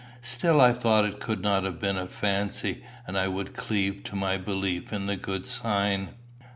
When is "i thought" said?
0.61-1.05